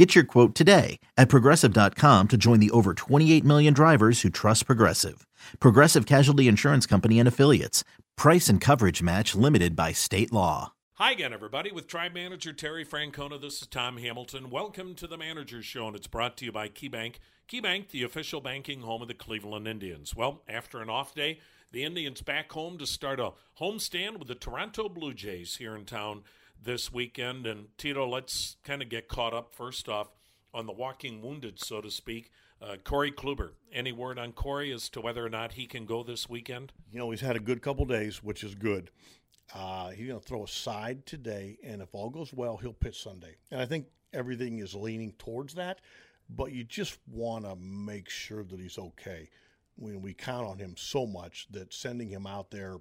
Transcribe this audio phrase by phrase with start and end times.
[0.00, 4.64] Get your quote today at progressive.com to join the over 28 million drivers who trust
[4.64, 5.26] Progressive.
[5.60, 7.84] Progressive Casualty Insurance Company and Affiliates.
[8.16, 10.72] Price and coverage match limited by state law.
[10.94, 11.70] Hi again, everybody.
[11.70, 14.48] With Tribe Manager Terry Francona, this is Tom Hamilton.
[14.48, 17.16] Welcome to the Manager Show, and it's brought to you by KeyBank.
[17.52, 20.16] KeyBank, the official banking home of the Cleveland Indians.
[20.16, 21.40] Well, after an off day,
[21.72, 25.84] the Indians back home to start a homestand with the Toronto Blue Jays here in
[25.84, 26.22] town
[26.62, 27.46] this weekend.
[27.46, 30.08] And Tito, let's kind of get caught up first off
[30.52, 32.30] on the walking wounded, so to speak.
[32.62, 36.02] Uh, Corey Kluber, any word on Corey as to whether or not he can go
[36.02, 36.72] this weekend?
[36.92, 38.90] You know, he's had a good couple days, which is good.
[39.54, 43.02] Uh, he's going to throw a side today, and if all goes well, he'll pitch
[43.02, 43.36] Sunday.
[43.50, 45.80] And I think everything is leaning towards that,
[46.28, 49.30] but you just want to make sure that he's okay.
[49.76, 52.76] When we count on him so much that sending him out there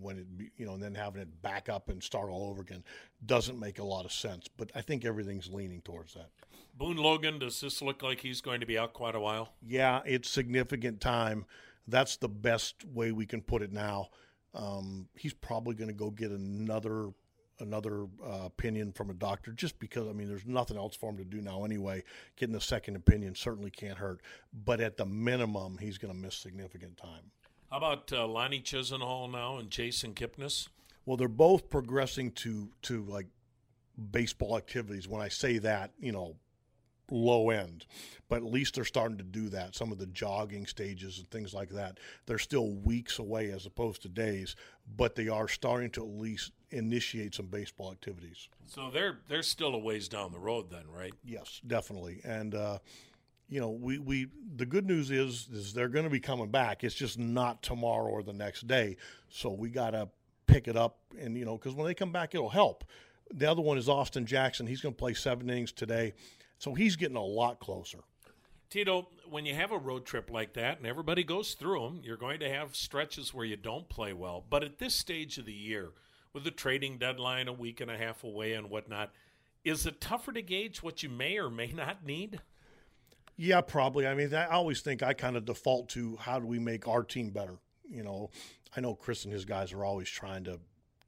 [0.00, 2.84] when it you know and then having it back up and start all over again
[3.24, 6.30] doesn't make a lot of sense but i think everything's leaning towards that
[6.76, 10.00] boone logan does this look like he's going to be out quite a while yeah
[10.04, 11.44] it's significant time
[11.86, 14.08] that's the best way we can put it now
[14.54, 17.10] um, he's probably going to go get another
[17.60, 21.16] another uh, opinion from a doctor just because I mean there's nothing else for him
[21.18, 22.04] to do now anyway.
[22.36, 24.20] Getting a second opinion certainly can't hurt,
[24.64, 27.30] but at the minimum he's going to miss significant time.
[27.70, 30.68] How about uh, Lonnie Chisenhall now and Jason Kipnis?
[31.04, 33.26] Well, they're both progressing to to like
[34.10, 35.08] baseball activities.
[35.08, 36.36] When I say that, you know,
[37.10, 37.86] low end,
[38.28, 39.74] but at least they're starting to do that.
[39.74, 41.98] Some of the jogging stages and things like that.
[42.26, 44.56] They're still weeks away as opposed to days,
[44.96, 48.48] but they are starting to at least initiate some baseball activities.
[48.66, 51.14] So they're they're still a ways down the road then, right?
[51.24, 52.20] Yes, definitely.
[52.24, 52.78] And uh,
[53.48, 56.84] you know, we, we the good news is is they're going to be coming back.
[56.84, 58.96] It's just not tomorrow or the next day.
[59.30, 60.08] So we got to
[60.46, 62.84] pick it up, and you know, because when they come back, it'll help.
[63.32, 64.66] The other one is Austin Jackson.
[64.66, 66.14] He's going to play seven innings today,
[66.58, 67.98] so he's getting a lot closer.
[68.70, 72.18] Tito, when you have a road trip like that, and everybody goes through them, you're
[72.18, 74.44] going to have stretches where you don't play well.
[74.48, 75.90] But at this stage of the year,
[76.34, 79.10] with the trading deadline a week and a half away and whatnot,
[79.64, 82.40] is it tougher to gauge what you may or may not need?
[83.40, 84.04] Yeah, probably.
[84.04, 87.04] I mean, I always think I kind of default to how do we make our
[87.04, 87.54] team better.
[87.88, 88.30] You know,
[88.76, 90.58] I know Chris and his guys are always trying to,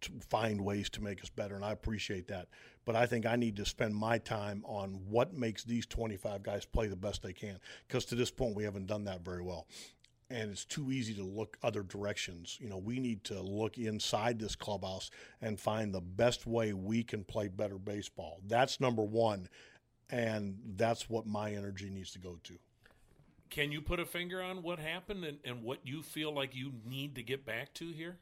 [0.00, 2.48] to find ways to make us better, and I appreciate that.
[2.84, 6.66] But I think I need to spend my time on what makes these 25 guys
[6.66, 9.68] play the best they can, because to this point we haven't done that very well.
[10.28, 12.58] And it's too easy to look other directions.
[12.60, 17.04] You know, we need to look inside this clubhouse and find the best way we
[17.04, 18.40] can play better baseball.
[18.44, 19.48] That's number one
[20.10, 22.54] and that's what my energy needs to go to.
[23.50, 26.72] Can you put a finger on what happened and, and what you feel like you
[26.84, 28.18] need to get back to here?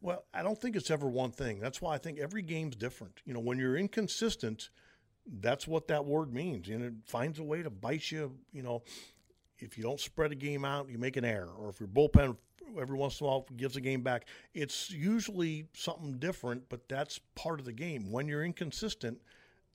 [0.00, 1.60] Well, I don't think it's ever one thing.
[1.60, 3.20] That's why I think every game's different.
[3.24, 4.70] You know, when you're inconsistent,
[5.40, 6.68] that's what that word means.
[6.68, 8.36] And it finds a way to bite you.
[8.52, 8.82] You know,
[9.58, 11.52] if you don't spread a game out, you make an error.
[11.56, 12.36] Or if your bullpen
[12.80, 17.20] every once in a while gives a game back, it's usually something different, but that's
[17.34, 18.10] part of the game.
[18.10, 19.18] When you're inconsistent–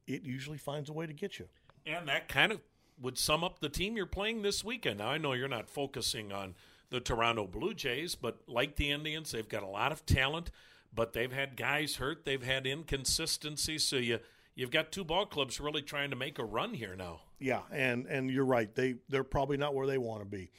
[0.07, 1.47] it usually finds a way to get you.
[1.85, 2.61] And that kind of
[2.99, 4.99] would sum up the team you're playing this weekend.
[4.99, 6.55] Now, I know you're not focusing on
[6.89, 10.51] the Toronto Blue Jays, but like the Indians, they've got a lot of talent,
[10.93, 14.19] but they've had guys hurt, they've had inconsistency, so you
[14.55, 17.21] you've got two ball clubs really trying to make a run here now.
[17.39, 18.73] Yeah, and and you're right.
[18.73, 20.49] They they're probably not where they want to be.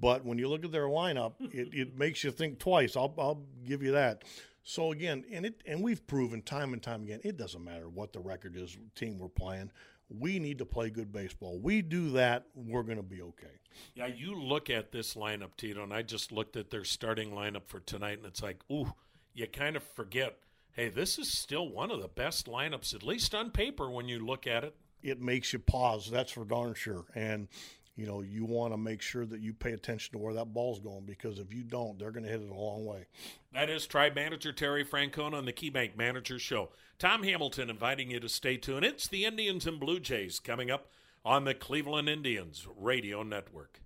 [0.00, 2.96] But when you look at their lineup, it, it makes you think twice.
[2.96, 4.24] I'll I'll give you that.
[4.64, 8.12] So again, and it and we've proven time and time again, it doesn't matter what
[8.14, 9.70] the record is, team we're playing.
[10.08, 11.58] We need to play good baseball.
[11.58, 13.60] We do that, we're going to be okay.
[13.94, 17.66] Yeah, you look at this lineup, Tito, and I just looked at their starting lineup
[17.66, 18.92] for tonight, and it's like, ooh,
[19.34, 20.38] you kind of forget.
[20.72, 24.24] Hey, this is still one of the best lineups, at least on paper, when you
[24.24, 24.74] look at it.
[25.02, 26.10] It makes you pause.
[26.10, 27.04] That's for darn sure.
[27.14, 27.48] And
[27.96, 30.80] you know, you want to make sure that you pay attention to where that ball's
[30.80, 33.06] going because if you don't, they're going to hit it a long way.
[33.52, 36.70] That is Tribe Manager Terry Francona on the KeyBank Manager Show.
[36.98, 38.84] Tom Hamilton inviting you to stay tuned.
[38.84, 40.88] It's the Indians and Blue Jays coming up
[41.24, 43.80] on the Cleveland Indians Radio Network.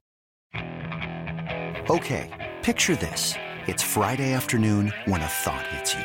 [1.90, 3.34] Okay, picture this.
[3.66, 6.04] It's Friday afternoon when a thought hits you.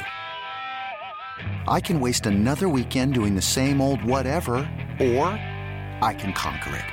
[1.68, 4.56] I can waste another weekend doing the same old whatever,
[5.00, 5.28] or
[6.02, 6.93] I can conquer it.